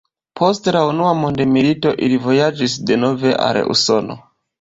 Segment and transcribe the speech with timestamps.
[0.39, 4.17] Post la unua mondmilito ili vojaĝis denove al Usono.